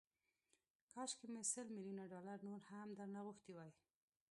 [0.91, 3.71] کاشکي مې سل ميليونه ډالر نور هم درنه غوښتي وای